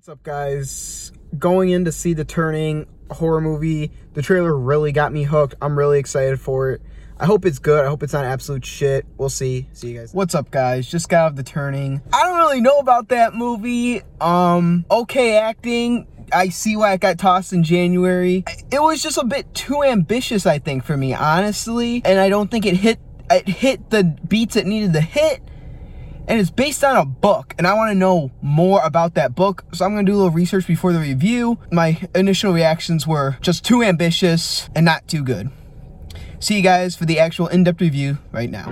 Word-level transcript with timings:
What's 0.00 0.08
up, 0.08 0.22
guys? 0.22 1.12
Going 1.38 1.68
in 1.68 1.84
to 1.84 1.92
see 1.92 2.14
the 2.14 2.24
Turning 2.24 2.86
horror 3.10 3.42
movie. 3.42 3.92
The 4.14 4.22
trailer 4.22 4.56
really 4.56 4.92
got 4.92 5.12
me 5.12 5.24
hooked. 5.24 5.56
I'm 5.60 5.76
really 5.76 5.98
excited 5.98 6.40
for 6.40 6.70
it. 6.70 6.80
I 7.18 7.26
hope 7.26 7.44
it's 7.44 7.58
good. 7.58 7.84
I 7.84 7.88
hope 7.90 8.02
it's 8.02 8.14
not 8.14 8.24
absolute 8.24 8.64
shit. 8.64 9.04
We'll 9.18 9.28
see. 9.28 9.68
See 9.74 9.90
you 9.90 9.98
guys. 9.98 10.14
What's 10.14 10.34
up, 10.34 10.50
guys? 10.50 10.90
Just 10.90 11.10
got 11.10 11.24
out 11.24 11.26
of 11.32 11.36
the 11.36 11.42
Turning. 11.42 12.00
I 12.14 12.24
don't 12.24 12.38
really 12.38 12.62
know 12.62 12.78
about 12.78 13.10
that 13.10 13.34
movie. 13.34 14.00
Um, 14.22 14.86
okay 14.90 15.36
acting. 15.36 16.06
I 16.32 16.48
see 16.48 16.76
why 16.76 16.94
it 16.94 17.02
got 17.02 17.18
tossed 17.18 17.52
in 17.52 17.62
January. 17.62 18.42
It 18.72 18.80
was 18.80 19.02
just 19.02 19.18
a 19.18 19.24
bit 19.26 19.52
too 19.52 19.82
ambitious, 19.82 20.46
I 20.46 20.60
think, 20.60 20.82
for 20.82 20.96
me, 20.96 21.12
honestly. 21.12 22.00
And 22.06 22.18
I 22.18 22.30
don't 22.30 22.50
think 22.50 22.64
it 22.64 22.78
hit 22.78 23.00
it 23.30 23.46
hit 23.46 23.90
the 23.90 24.04
beats 24.26 24.56
it 24.56 24.66
needed 24.66 24.94
to 24.94 25.02
hit 25.02 25.42
and 26.30 26.38
it's 26.38 26.48
based 26.48 26.84
on 26.84 26.96
a 26.96 27.04
book 27.04 27.56
and 27.58 27.66
I 27.66 27.74
want 27.74 27.90
to 27.90 27.94
know 27.96 28.30
more 28.40 28.80
about 28.84 29.14
that 29.14 29.34
book 29.34 29.64
so 29.72 29.84
I'm 29.84 29.90
gonna 29.90 30.04
do 30.04 30.14
a 30.14 30.16
little 30.16 30.30
research 30.30 30.64
before 30.64 30.92
the 30.92 31.00
review 31.00 31.58
my 31.72 32.00
initial 32.14 32.52
reactions 32.52 33.04
were 33.04 33.36
just 33.40 33.64
too 33.64 33.82
ambitious 33.82 34.70
and 34.76 34.84
not 34.84 35.08
too 35.08 35.24
good 35.24 35.50
see 36.38 36.54
you 36.54 36.62
guys 36.62 36.94
for 36.94 37.04
the 37.04 37.18
actual 37.18 37.48
in-depth 37.48 37.80
review 37.80 38.18
right 38.30 38.48
now 38.48 38.68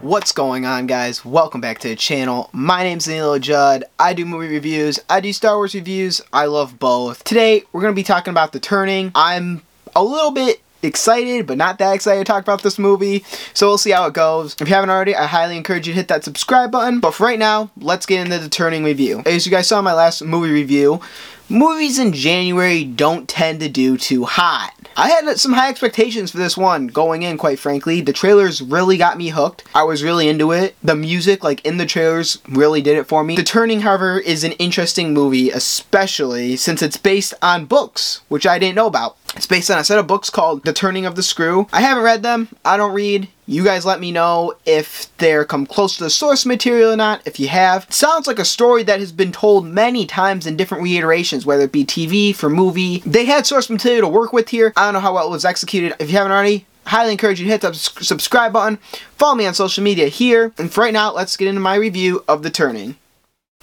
What's 0.00 0.32
going 0.32 0.66
on 0.66 0.86
guys? 0.88 1.24
Welcome 1.24 1.60
back 1.60 1.78
to 1.78 1.88
the 1.88 1.96
channel. 1.96 2.50
My 2.52 2.82
name's 2.82 3.06
Danilo 3.06 3.38
Judd. 3.38 3.84
I 3.98 4.12
do 4.12 4.26
movie 4.26 4.48
reviews. 4.48 5.00
I 5.08 5.20
do 5.20 5.32
Star 5.32 5.56
Wars 5.56 5.74
reviews. 5.74 6.20
I 6.32 6.46
love 6.46 6.78
both. 6.78 7.24
Today, 7.24 7.62
we're 7.72 7.80
going 7.80 7.94
to 7.94 7.96
be 7.96 8.02
talking 8.02 8.32
about 8.32 8.52
The 8.52 8.60
Turning. 8.60 9.12
I'm 9.14 9.62
a 9.94 10.02
little 10.02 10.30
bit 10.30 10.60
excited, 10.82 11.46
but 11.46 11.56
not 11.56 11.78
that 11.78 11.94
excited 11.94 12.18
to 12.18 12.24
talk 12.24 12.42
about 12.42 12.62
this 12.62 12.78
movie. 12.78 13.24
So 13.54 13.68
we'll 13.68 13.78
see 13.78 13.92
how 13.92 14.06
it 14.06 14.14
goes. 14.14 14.56
If 14.60 14.68
you 14.68 14.74
haven't 14.74 14.90
already, 14.90 15.14
I 15.14 15.26
highly 15.26 15.56
encourage 15.56 15.86
you 15.86 15.92
to 15.92 15.98
hit 15.98 16.08
that 16.08 16.24
subscribe 16.24 16.72
button. 16.72 17.00
But 17.00 17.12
for 17.12 17.24
right 17.24 17.38
now, 17.38 17.70
let's 17.76 18.06
get 18.06 18.20
into 18.20 18.38
the 18.38 18.48
Turning 18.48 18.84
review. 18.84 19.22
As 19.24 19.46
you 19.46 19.52
guys 19.52 19.68
saw 19.68 19.78
in 19.78 19.84
my 19.84 19.94
last 19.94 20.22
movie 20.22 20.52
review, 20.52 21.00
movies 21.48 21.98
in 21.98 22.12
January 22.12 22.84
don't 22.84 23.28
tend 23.28 23.60
to 23.60 23.68
do 23.68 23.96
too 23.96 24.24
hot. 24.24 24.74
I 24.94 25.08
had 25.08 25.38
some 25.38 25.54
high 25.54 25.70
expectations 25.70 26.30
for 26.30 26.36
this 26.36 26.54
one 26.54 26.88
going 26.88 27.22
in, 27.22 27.38
quite 27.38 27.58
frankly. 27.58 28.02
The 28.02 28.12
trailers 28.12 28.60
really 28.60 28.98
got 28.98 29.16
me 29.16 29.30
hooked. 29.30 29.64
I 29.74 29.84
was 29.84 30.02
really 30.02 30.28
into 30.28 30.52
it. 30.52 30.76
The 30.82 30.94
music, 30.94 31.42
like 31.42 31.64
in 31.64 31.78
the 31.78 31.86
trailers, 31.86 32.38
really 32.46 32.82
did 32.82 32.98
it 32.98 33.06
for 33.06 33.24
me. 33.24 33.34
The 33.36 33.42
Turning, 33.42 33.80
however, 33.80 34.18
is 34.18 34.44
an 34.44 34.52
interesting 34.52 35.14
movie, 35.14 35.48
especially 35.48 36.56
since 36.56 36.82
it's 36.82 36.98
based 36.98 37.32
on 37.40 37.64
books, 37.64 38.20
which 38.28 38.46
I 38.46 38.58
didn't 38.58 38.74
know 38.74 38.86
about. 38.86 39.16
It's 39.34 39.46
based 39.46 39.70
on 39.70 39.78
a 39.78 39.84
set 39.84 39.98
of 39.98 40.06
books 40.06 40.28
called 40.28 40.62
The 40.62 40.74
Turning 40.74 41.06
of 41.06 41.16
the 41.16 41.22
Screw. 41.22 41.66
I 41.72 41.80
haven't 41.80 42.04
read 42.04 42.22
them. 42.22 42.48
I 42.64 42.76
don't 42.76 42.92
read. 42.92 43.28
You 43.46 43.64
guys 43.64 43.86
let 43.86 43.98
me 43.98 44.12
know 44.12 44.54
if 44.66 45.14
they're 45.16 45.46
come 45.46 45.64
close 45.64 45.96
to 45.96 46.04
the 46.04 46.10
source 46.10 46.44
material 46.44 46.92
or 46.92 46.96
not, 46.96 47.26
if 47.26 47.40
you 47.40 47.48
have. 47.48 47.84
It 47.84 47.94
sounds 47.94 48.26
like 48.26 48.38
a 48.38 48.44
story 48.44 48.82
that 48.82 49.00
has 49.00 49.10
been 49.10 49.32
told 49.32 49.66
many 49.66 50.04
times 50.06 50.46
in 50.46 50.56
different 50.56 50.84
reiterations, 50.84 51.46
whether 51.46 51.64
it 51.64 51.72
be 51.72 51.84
TV, 51.84 52.34
for 52.34 52.50
movie. 52.50 52.98
They 53.06 53.24
had 53.24 53.46
source 53.46 53.70
material 53.70 54.02
to 54.02 54.08
work 54.08 54.34
with 54.34 54.50
here. 54.50 54.72
I 54.76 54.84
don't 54.84 54.94
know 54.94 55.00
how 55.00 55.14
well 55.14 55.28
it 55.28 55.30
was 55.30 55.46
executed. 55.46 55.94
If 55.98 56.10
you 56.10 56.18
haven't 56.18 56.32
already, 56.32 56.66
highly 56.86 57.12
encourage 57.12 57.40
you 57.40 57.46
to 57.46 57.52
hit 57.52 57.62
that 57.62 57.74
subscribe 57.74 58.52
button. 58.52 58.76
Follow 59.16 59.34
me 59.34 59.46
on 59.46 59.54
social 59.54 59.82
media 59.82 60.08
here. 60.08 60.52
And 60.58 60.70
for 60.70 60.82
right 60.82 60.92
now, 60.92 61.12
let's 61.12 61.38
get 61.38 61.48
into 61.48 61.60
my 61.60 61.76
review 61.76 62.22
of 62.28 62.42
The 62.42 62.50
Turning. 62.50 62.96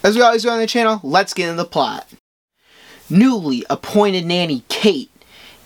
As 0.04 0.16
we 0.16 0.22
always 0.22 0.44
do 0.44 0.50
on 0.50 0.60
the 0.60 0.68
channel, 0.68 1.00
let's 1.04 1.34
get 1.34 1.50
into 1.50 1.62
the 1.62 1.70
plot. 1.70 2.08
Newly 3.10 3.66
appointed 3.70 4.26
nanny 4.26 4.64
Kate 4.68 5.12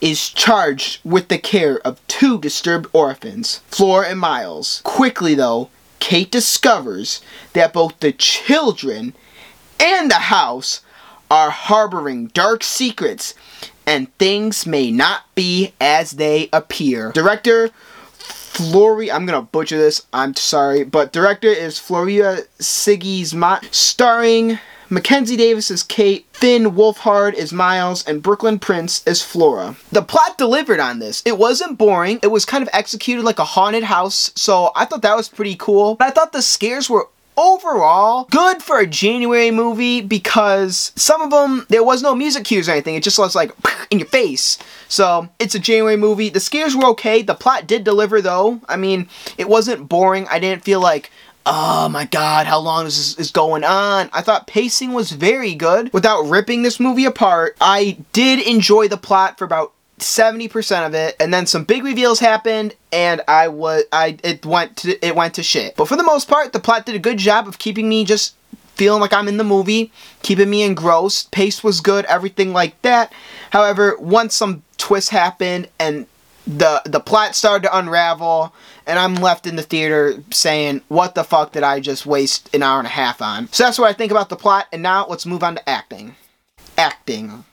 is 0.03 0.29
charged 0.29 0.99
with 1.05 1.29
the 1.29 1.37
care 1.37 1.79
of 1.87 2.05
two 2.09 2.37
disturbed 2.37 2.89
orphans, 2.91 3.61
Flora 3.67 4.09
and 4.09 4.19
Miles. 4.19 4.81
Quickly, 4.83 5.33
though, 5.33 5.69
Kate 5.99 6.29
discovers 6.29 7.21
that 7.53 7.71
both 7.71 7.97
the 8.01 8.11
children 8.11 9.13
and 9.79 10.11
the 10.11 10.15
house 10.15 10.81
are 11.31 11.51
harboring 11.51 12.27
dark 12.27 12.65
secrets 12.65 13.33
and 13.87 14.15
things 14.17 14.65
may 14.65 14.91
not 14.91 15.21
be 15.35 15.73
as 15.79 16.11
they 16.11 16.49
appear. 16.51 17.13
Director 17.13 17.69
Flori, 18.19 19.09
I'm 19.09 19.25
gonna 19.25 19.41
butcher 19.41 19.77
this, 19.77 20.05
I'm 20.11 20.35
sorry, 20.35 20.83
but 20.83 21.13
director 21.13 21.47
is 21.47 21.79
Floria 21.79 22.45
Sigismond, 22.59 23.69
starring 23.71 24.59
Mackenzie 24.93 25.35
Davis 25.35 25.71
is 25.71 25.81
Kate, 25.81 26.27
Finn 26.33 26.75
Wolfhard 26.75 27.33
is 27.33 27.51
Miles, 27.51 28.05
and 28.05 28.21
Brooklyn 28.21 28.59
Prince 28.59 29.01
is 29.07 29.23
Flora. 29.23 29.75
The 29.91 30.03
plot 30.03 30.37
delivered 30.37 30.79
on 30.79 30.99
this. 30.99 31.23
It 31.25 31.39
wasn't 31.39 31.79
boring. 31.79 32.19
It 32.21 32.27
was 32.27 32.45
kind 32.45 32.61
of 32.61 32.69
executed 32.73 33.25
like 33.25 33.39
a 33.39 33.43
haunted 33.43 33.85
house, 33.85 34.31
so 34.35 34.71
I 34.75 34.85
thought 34.85 35.01
that 35.01 35.17
was 35.17 35.29
pretty 35.29 35.55
cool. 35.55 35.95
But 35.95 36.09
I 36.09 36.11
thought 36.11 36.31
the 36.31 36.43
scares 36.43 36.91
were 36.91 37.07
overall 37.35 38.25
good 38.25 38.61
for 38.61 38.77
a 38.77 38.85
January 38.85 39.49
movie 39.49 39.99
because 39.99 40.91
some 40.95 41.19
of 41.19 41.31
them 41.31 41.65
there 41.69 41.83
was 41.83 42.03
no 42.03 42.13
music 42.13 42.45
cues 42.45 42.69
or 42.69 42.73
anything. 42.73 42.93
It 42.93 43.01
just 43.01 43.17
was 43.17 43.33
like 43.33 43.51
in 43.89 43.97
your 43.97 44.07
face. 44.07 44.59
So 44.89 45.27
it's 45.39 45.55
a 45.55 45.59
January 45.59 45.97
movie. 45.97 46.29
The 46.29 46.39
scares 46.39 46.75
were 46.75 46.85
okay. 46.89 47.23
The 47.23 47.33
plot 47.33 47.65
did 47.65 47.83
deliver 47.83 48.21
though. 48.21 48.61
I 48.69 48.77
mean, 48.77 49.09
it 49.39 49.49
wasn't 49.49 49.89
boring. 49.89 50.27
I 50.27 50.37
didn't 50.37 50.63
feel 50.63 50.81
like 50.81 51.09
oh 51.45 51.89
my 51.89 52.05
god, 52.05 52.47
how 52.47 52.59
long 52.59 52.85
is 52.85 52.97
this 52.97 53.27
is 53.27 53.31
going 53.31 53.63
on? 53.63 54.09
I 54.13 54.21
thought 54.21 54.47
pacing 54.47 54.93
was 54.93 55.11
very 55.11 55.55
good 55.55 55.91
without 55.93 56.23
ripping 56.23 56.63
this 56.63 56.79
movie 56.79 57.05
apart. 57.05 57.57
I 57.59 57.97
did 58.13 58.39
enjoy 58.47 58.87
the 58.87 58.97
plot 58.97 59.37
for 59.37 59.45
about 59.45 59.73
70% 59.99 60.85
of 60.85 60.93
it 60.93 61.15
and 61.19 61.33
then 61.33 61.45
some 61.45 61.63
big 61.63 61.83
reveals 61.83 62.19
happened 62.19 62.75
and 62.91 63.21
I 63.27 63.47
was 63.47 63.83
I 63.91 64.17
it 64.23 64.45
went 64.45 64.77
to 64.77 65.05
it 65.05 65.15
went 65.15 65.35
to 65.35 65.43
shit. 65.43 65.75
But 65.75 65.87
for 65.87 65.95
the 65.95 66.03
most 66.03 66.27
part, 66.27 66.53
the 66.53 66.59
plot 66.59 66.85
did 66.85 66.95
a 66.95 66.99
good 66.99 67.17
job 67.17 67.47
of 67.47 67.59
keeping 67.59 67.87
me 67.87 68.03
just 68.03 68.35
feeling 68.75 69.01
like 69.01 69.13
I'm 69.13 69.27
in 69.27 69.37
the 69.37 69.43
movie, 69.43 69.91
keeping 70.23 70.49
me 70.49 70.63
engrossed. 70.63 71.31
Pace 71.31 71.63
was 71.63 71.79
good, 71.79 72.05
everything 72.05 72.53
like 72.53 72.81
that. 72.81 73.13
However, 73.51 73.95
once 73.99 74.35
some 74.35 74.63
twists 74.77 75.11
happened 75.11 75.69
and 75.79 76.07
the 76.45 76.81
the 76.85 76.99
plot 76.99 77.35
started 77.35 77.63
to 77.63 77.77
unravel 77.77 78.53
and 78.85 78.99
I'm 78.99 79.15
left 79.15 79.47
in 79.47 79.55
the 79.55 79.63
theater 79.63 80.21
saying, 80.31 80.81
what 80.89 81.15
the 81.15 81.23
fuck 81.23 81.53
did 81.53 81.63
I 81.63 81.79
just 81.79 82.05
waste 82.05 82.53
an 82.53 82.63
hour 82.63 82.79
and 82.79 82.87
a 82.87 82.91
half 82.91 83.21
on? 83.21 83.47
So 83.51 83.63
that's 83.63 83.79
what 83.79 83.89
I 83.89 83.93
think 83.93 84.11
about 84.11 84.29
the 84.29 84.35
plot, 84.35 84.67
and 84.71 84.81
now 84.81 85.07
let's 85.07 85.25
move 85.25 85.43
on 85.43 85.55
to 85.55 85.69
acting. 85.69 86.15
Acting. 86.77 87.45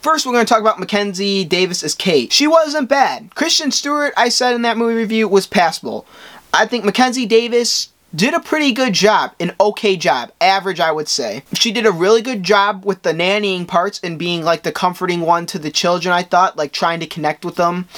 First, 0.00 0.24
we're 0.24 0.32
going 0.32 0.46
to 0.46 0.48
talk 0.48 0.62
about 0.62 0.80
Mackenzie 0.80 1.44
Davis 1.44 1.84
as 1.84 1.94
Kate. 1.94 2.32
She 2.32 2.46
wasn't 2.46 2.88
bad. 2.88 3.34
Kristen 3.34 3.70
Stewart, 3.70 4.14
I 4.16 4.30
said 4.30 4.54
in 4.54 4.62
that 4.62 4.78
movie 4.78 4.94
review, 4.94 5.28
was 5.28 5.46
passable. 5.46 6.06
I 6.54 6.66
think 6.66 6.84
Mackenzie 6.84 7.26
Davis 7.26 7.90
did 8.14 8.34
a 8.34 8.40
pretty 8.40 8.72
good 8.72 8.92
job, 8.92 9.32
an 9.38 9.54
okay 9.60 9.96
job, 9.96 10.32
average 10.40 10.80
I 10.80 10.92
would 10.92 11.08
say. 11.08 11.44
She 11.52 11.72
did 11.72 11.86
a 11.86 11.92
really 11.92 12.22
good 12.22 12.42
job 12.42 12.84
with 12.84 13.02
the 13.02 13.12
nannying 13.12 13.68
parts 13.68 14.00
and 14.02 14.18
being 14.18 14.42
like 14.42 14.62
the 14.62 14.72
comforting 14.72 15.20
one 15.20 15.46
to 15.46 15.58
the 15.58 15.70
children, 15.70 16.12
I 16.12 16.22
thought, 16.22 16.56
like 16.56 16.72
trying 16.72 17.00
to 17.00 17.06
connect 17.06 17.44
with 17.44 17.56
them. 17.56 17.88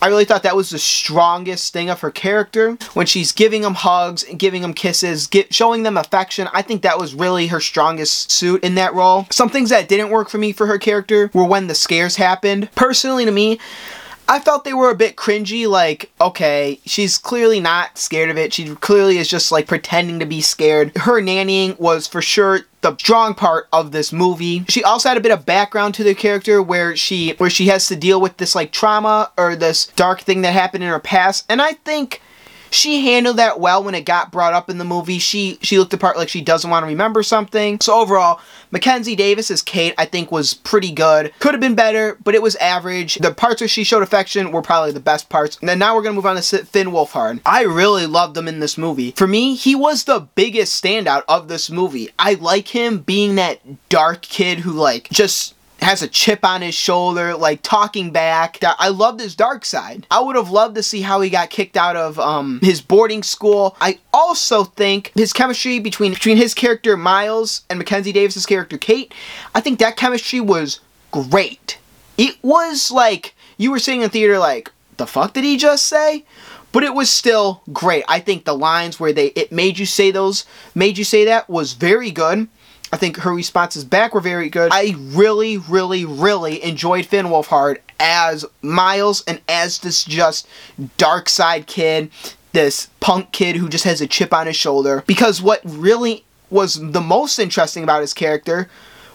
I 0.00 0.08
really 0.08 0.26
thought 0.26 0.42
that 0.42 0.56
was 0.56 0.70
the 0.70 0.78
strongest 0.78 1.72
thing 1.72 1.88
of 1.88 2.00
her 2.00 2.10
character. 2.10 2.76
When 2.92 3.06
she's 3.06 3.32
giving 3.32 3.62
them 3.62 3.74
hugs, 3.74 4.24
giving 4.36 4.62
them 4.62 4.74
kisses, 4.74 5.26
get, 5.26 5.54
showing 5.54 5.84
them 5.84 5.96
affection, 5.96 6.48
I 6.52 6.62
think 6.62 6.82
that 6.82 6.98
was 6.98 7.14
really 7.14 7.46
her 7.46 7.60
strongest 7.60 8.30
suit 8.30 8.62
in 8.62 8.74
that 8.74 8.94
role. 8.94 9.26
Some 9.30 9.48
things 9.48 9.70
that 9.70 9.88
didn't 9.88 10.10
work 10.10 10.28
for 10.28 10.38
me 10.38 10.52
for 10.52 10.66
her 10.66 10.78
character 10.78 11.30
were 11.32 11.44
when 11.44 11.66
the 11.66 11.74
scares 11.74 12.16
happened. 12.16 12.68
Personally 12.74 13.24
to 13.24 13.30
me, 13.30 13.58
I 14.28 14.40
felt 14.40 14.64
they 14.64 14.74
were 14.74 14.90
a 14.90 14.96
bit 14.96 15.16
cringy. 15.16 15.68
Like, 15.68 16.10
okay, 16.20 16.80
she's 16.84 17.18
clearly 17.18 17.60
not 17.60 17.98
scared 17.98 18.30
of 18.30 18.36
it. 18.36 18.52
She 18.52 18.74
clearly 18.76 19.18
is 19.18 19.28
just 19.28 19.52
like 19.52 19.66
pretending 19.66 20.18
to 20.18 20.26
be 20.26 20.40
scared. 20.40 20.96
Her 20.96 21.20
nannying 21.20 21.78
was 21.78 22.06
for 22.06 22.20
sure 22.20 22.60
the 22.80 22.96
strong 22.96 23.34
part 23.34 23.68
of 23.72 23.92
this 23.92 24.12
movie. 24.12 24.64
She 24.68 24.84
also 24.84 25.08
had 25.08 25.18
a 25.18 25.22
bit 25.22 25.32
of 25.32 25.46
background 25.46 25.94
to 25.94 26.04
the 26.04 26.14
character 26.14 26.62
where 26.62 26.96
she 26.96 27.32
where 27.38 27.50
she 27.50 27.66
has 27.66 27.88
to 27.88 27.96
deal 27.96 28.20
with 28.20 28.36
this 28.36 28.54
like 28.54 28.72
trauma 28.72 29.30
or 29.36 29.56
this 29.56 29.86
dark 29.86 30.20
thing 30.20 30.42
that 30.42 30.52
happened 30.52 30.84
in 30.84 30.90
her 30.90 31.00
past. 31.00 31.44
And 31.48 31.62
I 31.62 31.72
think 31.72 32.20
she 32.76 33.06
handled 33.06 33.38
that 33.38 33.58
well 33.58 33.82
when 33.82 33.94
it 33.94 34.04
got 34.04 34.30
brought 34.30 34.52
up 34.52 34.70
in 34.70 34.78
the 34.78 34.84
movie. 34.84 35.18
She 35.18 35.58
she 35.62 35.78
looked 35.78 35.90
the 35.90 35.98
part 35.98 36.16
like 36.16 36.28
she 36.28 36.40
doesn't 36.40 36.70
want 36.70 36.82
to 36.82 36.88
remember 36.88 37.22
something. 37.22 37.80
So 37.80 37.94
overall, 37.98 38.40
Mackenzie 38.70 39.16
Davis 39.16 39.50
as 39.50 39.62
Kate, 39.62 39.94
I 39.98 40.04
think 40.04 40.30
was 40.30 40.54
pretty 40.54 40.92
good. 40.92 41.32
Could 41.38 41.54
have 41.54 41.60
been 41.60 41.74
better, 41.74 42.18
but 42.22 42.34
it 42.34 42.42
was 42.42 42.56
average. 42.56 43.16
The 43.16 43.32
parts 43.32 43.60
where 43.60 43.68
she 43.68 43.84
showed 43.84 44.02
affection 44.02 44.52
were 44.52 44.62
probably 44.62 44.92
the 44.92 45.00
best 45.00 45.28
parts. 45.28 45.56
And 45.60 45.68
then 45.68 45.78
now 45.78 45.94
we're 45.96 46.02
gonna 46.02 46.14
move 46.14 46.26
on 46.26 46.40
to 46.40 46.64
Finn 46.64 46.88
Wolfhard. 46.88 47.40
I 47.46 47.62
really 47.62 48.06
loved 48.06 48.36
him 48.36 48.48
in 48.48 48.60
this 48.60 48.78
movie. 48.78 49.12
For 49.12 49.26
me, 49.26 49.54
he 49.54 49.74
was 49.74 50.04
the 50.04 50.20
biggest 50.34 50.82
standout 50.82 51.22
of 51.28 51.48
this 51.48 51.70
movie. 51.70 52.10
I 52.18 52.34
like 52.34 52.68
him 52.68 52.98
being 52.98 53.36
that 53.36 53.88
dark 53.88 54.22
kid 54.22 54.60
who 54.60 54.72
like 54.72 55.08
just 55.10 55.54
has 55.86 56.02
a 56.02 56.08
chip 56.08 56.44
on 56.44 56.62
his 56.62 56.74
shoulder, 56.74 57.36
like 57.36 57.60
talking 57.62 58.10
back. 58.10 58.58
I 58.60 58.88
loved 58.88 59.20
his 59.20 59.36
dark 59.36 59.64
side. 59.64 60.04
I 60.10 60.20
would 60.20 60.34
have 60.34 60.50
loved 60.50 60.74
to 60.74 60.82
see 60.82 61.00
how 61.00 61.20
he 61.20 61.30
got 61.30 61.48
kicked 61.48 61.76
out 61.76 61.94
of 61.94 62.18
um, 62.18 62.58
his 62.60 62.80
boarding 62.80 63.22
school. 63.22 63.76
I 63.80 64.00
also 64.12 64.64
think 64.64 65.12
his 65.14 65.32
chemistry 65.32 65.78
between 65.78 66.12
between 66.12 66.38
his 66.38 66.54
character 66.54 66.96
Miles 66.96 67.62
and 67.70 67.78
Mackenzie 67.78 68.10
Davis's 68.10 68.46
character 68.46 68.76
Kate, 68.76 69.14
I 69.54 69.60
think 69.60 69.78
that 69.78 69.96
chemistry 69.96 70.40
was 70.40 70.80
great. 71.12 71.78
It 72.18 72.34
was 72.42 72.90
like 72.90 73.36
you 73.56 73.70
were 73.70 73.78
sitting 73.78 74.02
in 74.02 74.10
theater 74.10 74.40
like, 74.40 74.72
the 74.96 75.06
fuck 75.06 75.34
did 75.34 75.44
he 75.44 75.56
just 75.56 75.86
say? 75.86 76.24
but 76.72 76.82
it 76.82 76.94
was 76.94 77.08
still 77.08 77.62
great. 77.72 78.04
I 78.06 78.20
think 78.20 78.44
the 78.44 78.54
lines 78.54 79.00
where 79.00 79.12
they 79.12 79.28
it 79.28 79.50
made 79.50 79.78
you 79.78 79.86
say 79.86 80.10
those 80.10 80.44
made 80.74 80.98
you 80.98 81.04
say 81.04 81.24
that 81.24 81.48
was 81.48 81.72
very 81.72 82.10
good. 82.10 82.48
I 82.92 82.96
think 82.96 83.18
her 83.18 83.34
responses 83.34 83.84
back 83.84 84.14
were 84.14 84.20
very 84.20 84.48
good. 84.48 84.70
I 84.72 84.94
really, 84.98 85.58
really, 85.58 86.04
really 86.04 86.62
enjoyed 86.62 87.06
Finn 87.06 87.26
Wolfhard 87.26 87.78
as 87.98 88.44
Miles 88.62 89.24
and 89.26 89.40
as 89.48 89.78
this 89.78 90.04
just 90.04 90.46
dark 90.96 91.28
side 91.28 91.66
kid, 91.66 92.10
this 92.52 92.88
punk 93.00 93.32
kid 93.32 93.56
who 93.56 93.68
just 93.68 93.84
has 93.84 94.00
a 94.00 94.06
chip 94.06 94.32
on 94.32 94.46
his 94.46 94.56
shoulder. 94.56 95.02
Because 95.06 95.42
what 95.42 95.60
really 95.64 96.24
was 96.50 96.74
the 96.74 97.00
most 97.00 97.38
interesting 97.38 97.82
about 97.82 98.02
his 98.02 98.14
character 98.14 98.68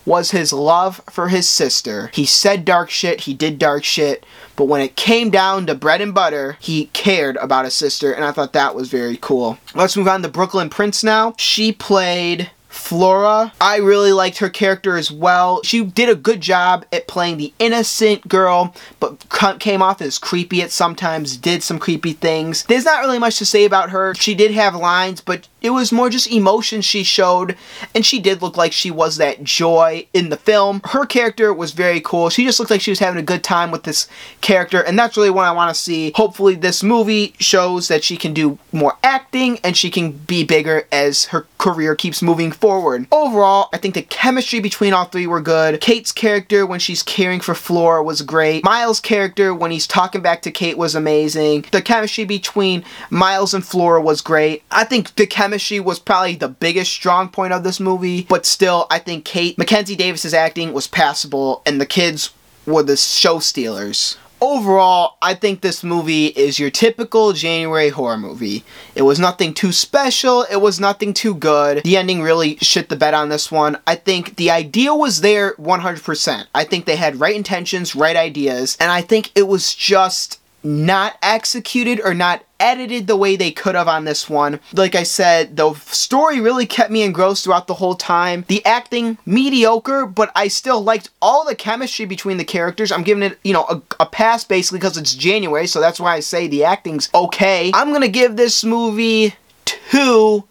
was 0.05 0.31
his 0.31 0.51
love 0.51 1.01
for 1.09 1.29
his 1.29 1.47
sister. 1.47 2.09
He 2.13 2.25
said 2.25 2.65
dark 2.65 2.89
shit, 2.89 3.21
he 3.21 3.33
did 3.33 3.59
dark 3.59 3.83
shit, 3.83 4.25
but 4.55 4.65
when 4.65 4.81
it 4.81 4.95
came 4.95 5.29
down 5.29 5.67
to 5.67 5.75
bread 5.75 6.01
and 6.01 6.13
butter, 6.13 6.57
he 6.59 6.85
cared 6.87 7.37
about 7.37 7.65
his 7.65 7.75
sister, 7.75 8.11
and 8.11 8.25
I 8.25 8.31
thought 8.31 8.53
that 8.53 8.75
was 8.75 8.89
very 8.89 9.17
cool. 9.21 9.59
Let's 9.75 9.95
move 9.95 10.07
on 10.07 10.23
to 10.23 10.27
Brooklyn 10.27 10.69
Prince 10.69 11.03
now. 11.03 11.35
She 11.37 11.71
played 11.71 12.49
Flora. 12.71 13.51
I 13.59 13.77
really 13.77 14.13
liked 14.13 14.37
her 14.39 14.49
character 14.49 14.97
as 14.97 15.11
well. 15.11 15.61
She 15.63 15.83
did 15.83 16.07
a 16.07 16.15
good 16.15 16.39
job 16.39 16.85
at 16.91 17.07
playing 17.07 17.37
the 17.37 17.53
innocent 17.59 18.27
girl, 18.27 18.73
but 18.99 19.27
came 19.59 19.81
off 19.81 20.01
as 20.01 20.17
creepy 20.17 20.61
at 20.61 20.71
sometimes, 20.71 21.35
did 21.35 21.63
some 21.63 21.79
creepy 21.79 22.13
things. 22.13 22.63
There's 22.63 22.85
not 22.85 23.01
really 23.01 23.19
much 23.19 23.37
to 23.39 23.45
say 23.45 23.65
about 23.65 23.89
her. 23.89 24.15
She 24.15 24.35
did 24.35 24.51
have 24.51 24.73
lines, 24.73 25.19
but 25.19 25.47
it 25.61 25.71
was 25.71 25.91
more 25.91 26.09
just 26.09 26.31
emotion 26.31 26.81
she 26.81 27.03
showed, 27.03 27.55
and 27.93 28.05
she 28.05 28.19
did 28.19 28.41
look 28.41 28.57
like 28.57 28.73
she 28.73 28.89
was 28.89 29.17
that 29.17 29.43
joy 29.43 30.07
in 30.13 30.29
the 30.29 30.37
film. 30.37 30.81
Her 30.85 31.05
character 31.05 31.53
was 31.53 31.71
very 31.71 32.01
cool. 32.01 32.29
She 32.29 32.45
just 32.45 32.59
looked 32.59 32.71
like 32.71 32.81
she 32.81 32.91
was 32.91 32.99
having 32.99 33.19
a 33.19 33.23
good 33.23 33.43
time 33.43 33.69
with 33.69 33.83
this 33.83 34.07
character, 34.39 34.81
and 34.81 34.97
that's 34.97 35.17
really 35.17 35.29
what 35.29 35.45
I 35.45 35.51
want 35.51 35.73
to 35.75 35.79
see. 35.79 36.13
Hopefully, 36.15 36.55
this 36.55 36.81
movie 36.81 37.35
shows 37.39 37.89
that 37.89 38.03
she 38.03 38.17
can 38.17 38.33
do 38.33 38.57
more 38.71 38.97
acting 39.03 39.59
and 39.63 39.77
she 39.77 39.91
can 39.91 40.11
be 40.11 40.43
bigger 40.43 40.87
as 40.91 41.25
her 41.25 41.45
career 41.57 41.95
keeps 41.95 42.21
moving 42.21 42.51
forward. 42.61 43.07
Overall, 43.11 43.69
I 43.73 43.77
think 43.77 43.95
the 43.95 44.03
chemistry 44.03 44.59
between 44.59 44.93
all 44.93 45.05
three 45.05 45.27
were 45.27 45.41
good. 45.41 45.81
Kate's 45.81 46.11
character 46.11 46.65
when 46.65 46.79
she's 46.79 47.03
caring 47.03 47.41
for 47.41 47.55
Flora 47.55 48.03
was 48.03 48.21
great. 48.21 48.63
Miles' 48.63 48.99
character 48.99 49.53
when 49.53 49.71
he's 49.71 49.87
talking 49.87 50.21
back 50.21 50.43
to 50.43 50.51
Kate 50.51 50.77
was 50.77 50.95
amazing. 50.95 51.65
The 51.71 51.81
chemistry 51.81 52.23
between 52.23 52.85
Miles 53.09 53.53
and 53.53 53.65
Flora 53.65 54.01
was 54.01 54.21
great. 54.21 54.63
I 54.71 54.83
think 54.83 55.15
the 55.15 55.27
chemistry 55.27 55.79
was 55.79 55.99
probably 55.99 56.35
the 56.35 56.47
biggest 56.47 56.91
strong 56.91 57.29
point 57.29 57.51
of 57.51 57.63
this 57.63 57.79
movie, 57.79 58.23
but 58.29 58.45
still, 58.45 58.87
I 58.89 58.99
think 58.99 59.25
Kate 59.25 59.57
Mackenzie 59.57 59.95
Davis's 59.95 60.33
acting 60.33 60.71
was 60.71 60.87
passable, 60.87 61.61
and 61.65 61.81
the 61.81 61.85
kids 61.85 62.31
were 62.65 62.83
the 62.83 62.95
show 62.95 63.39
stealers. 63.39 64.17
Overall, 64.43 65.17
I 65.21 65.35
think 65.35 65.61
this 65.61 65.83
movie 65.83 66.25
is 66.25 66.57
your 66.57 66.71
typical 66.71 67.31
January 67.31 67.89
horror 67.89 68.17
movie. 68.17 68.63
It 68.95 69.03
was 69.03 69.19
nothing 69.19 69.53
too 69.53 69.71
special, 69.71 70.47
it 70.49 70.59
was 70.59 70.79
nothing 70.79 71.13
too 71.13 71.35
good. 71.35 71.83
The 71.83 71.95
ending 71.95 72.23
really 72.23 72.55
shit 72.57 72.89
the 72.89 72.95
bed 72.95 73.13
on 73.13 73.29
this 73.29 73.51
one. 73.51 73.77
I 73.85 73.93
think 73.93 74.37
the 74.37 74.49
idea 74.49 74.95
was 74.95 75.21
there 75.21 75.53
100%. 75.57 76.47
I 76.55 76.63
think 76.63 76.85
they 76.85 76.95
had 76.95 77.19
right 77.19 77.35
intentions, 77.35 77.95
right 77.95 78.15
ideas, 78.15 78.77
and 78.79 78.91
I 78.91 79.01
think 79.01 79.31
it 79.35 79.47
was 79.47 79.75
just 79.75 80.40
not 80.63 81.17
executed 81.21 82.01
or 82.03 82.13
not 82.13 82.43
edited 82.59 83.07
the 83.07 83.17
way 83.17 83.35
they 83.35 83.51
could 83.51 83.75
have 83.75 83.87
on 83.87 84.05
this 84.05 84.29
one. 84.29 84.59
Like 84.73 84.93
I 84.93 85.03
said, 85.03 85.57
the 85.57 85.73
story 85.73 86.39
really 86.39 86.65
kept 86.65 86.91
me 86.91 87.01
engrossed 87.01 87.43
throughout 87.43 87.67
the 87.67 87.73
whole 87.73 87.95
time. 87.95 88.45
The 88.47 88.63
acting, 88.65 89.17
mediocre, 89.25 90.05
but 90.05 90.31
I 90.35 90.47
still 90.47 90.81
liked 90.81 91.09
all 91.21 91.45
the 91.45 91.55
chemistry 91.55 92.05
between 92.05 92.37
the 92.37 92.45
characters. 92.45 92.91
I'm 92.91 93.03
giving 93.03 93.23
it, 93.23 93.39
you 93.43 93.53
know, 93.53 93.65
a, 93.67 93.81
a 93.99 94.05
pass 94.05 94.43
basically 94.43 94.79
because 94.79 94.97
it's 94.97 95.15
January, 95.15 95.67
so 95.67 95.79
that's 95.81 95.99
why 95.99 96.13
I 96.13 96.19
say 96.19 96.47
the 96.47 96.63
acting's 96.63 97.09
okay. 97.13 97.71
I'm 97.73 97.91
gonna 97.91 98.07
give 98.07 98.35
this 98.35 98.63
movie 98.63 99.35
two 99.65 100.43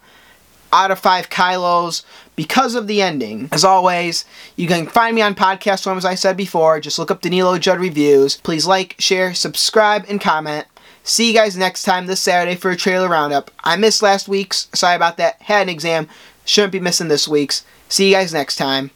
out 0.72 0.90
of 0.90 0.99
five 0.99 1.31
Kylos 1.31 2.02
because 2.37 2.75
of 2.75 2.87
the 2.87 3.02
ending. 3.02 3.49
As 3.52 3.64
always, 3.64 4.25
you 4.56 4.67
can 4.69 4.87
find 4.87 5.14
me 5.14 5.22
on 5.22 5.34
podcast 5.34 5.84
form 5.84 5.99
as 5.99 6.05
I 6.05 6.14
said 6.14 6.37
before. 6.37 6.81
Just 6.81 6.99
look 6.99 7.11
up 7.11 7.20
Danilo 7.20 7.58
Judd 7.58 7.81
Reviews. 7.81 8.37
Please 8.38 8.67
like, 8.67 8.96
share, 8.99 9.34
subscribe, 9.34 10.05
and 10.08 10.20
comment. 10.20 10.67
See 11.02 11.28
you 11.28 11.34
guys 11.34 11.56
next 11.56 11.84
time 11.84 12.06
this 12.06 12.20
Saturday 12.20 12.56
for 12.56 12.70
a 12.70 12.76
trailer 12.76 13.08
roundup. 13.08 13.50
I 13.64 13.76
missed 13.76 14.02
last 14.02 14.28
week's. 14.28 14.69
Sorry 14.75 14.96
about 14.96 15.17
that. 15.17 15.40
Had 15.43 15.62
an 15.62 15.69
exam. 15.69 16.08
Shouldn't 16.44 16.73
be 16.73 16.81
missing 16.81 17.08
this 17.08 17.26
week's. 17.26 17.64
See 17.88 18.08
you 18.08 18.14
guys 18.14 18.32
next 18.32 18.56
time. 18.56 18.90